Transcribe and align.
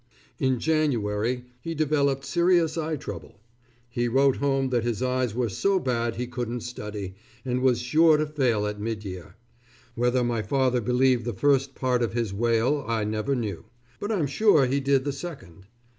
In 0.39 0.59
January, 0.59 1.45
he 1.61 1.75
developed 1.75 2.25
serious 2.25 2.75
eye 2.75 2.95
trouble. 2.95 3.39
He 3.87 4.07
wrote 4.07 4.37
home 4.37 4.69
that 4.69 4.83
his 4.83 5.03
eyes 5.03 5.35
were 5.35 5.47
so 5.47 5.79
bad 5.79 6.15
he 6.15 6.25
couldn't 6.25 6.61
study, 6.61 7.13
and 7.45 7.61
was 7.61 7.79
sure 7.79 8.17
to 8.17 8.25
fail 8.25 8.65
at 8.65 8.81
mid 8.81 9.05
year. 9.05 9.35
Whether 9.93 10.23
my 10.23 10.41
father 10.41 10.81
believed 10.81 11.23
the 11.23 11.33
first 11.33 11.75
part 11.75 12.01
of 12.01 12.13
his 12.13 12.33
wail 12.33 12.83
I 12.87 13.03
never 13.03 13.35
knew, 13.35 13.65
but 13.99 14.11
I'm 14.11 14.25
sure 14.25 14.65
he 14.65 14.79
did 14.79 15.03
the 15.05 15.13
second. 15.13 15.67